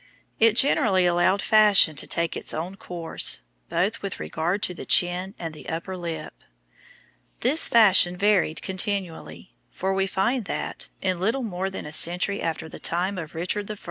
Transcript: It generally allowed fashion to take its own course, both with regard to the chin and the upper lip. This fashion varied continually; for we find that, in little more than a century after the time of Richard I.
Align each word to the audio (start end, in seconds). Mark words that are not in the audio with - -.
It 0.39 0.53
generally 0.55 1.05
allowed 1.05 1.43
fashion 1.43 1.95
to 1.97 2.07
take 2.07 2.35
its 2.35 2.55
own 2.55 2.73
course, 2.75 3.41
both 3.69 4.01
with 4.01 4.19
regard 4.19 4.63
to 4.63 4.73
the 4.73 4.83
chin 4.83 5.35
and 5.37 5.53
the 5.53 5.69
upper 5.69 5.95
lip. 5.95 6.43
This 7.41 7.67
fashion 7.67 8.17
varied 8.17 8.63
continually; 8.63 9.53
for 9.69 9.93
we 9.93 10.07
find 10.07 10.45
that, 10.45 10.89
in 11.03 11.19
little 11.19 11.43
more 11.43 11.69
than 11.69 11.85
a 11.85 11.91
century 11.91 12.41
after 12.41 12.67
the 12.67 12.79
time 12.79 13.19
of 13.19 13.35
Richard 13.35 13.69
I. 13.69 13.77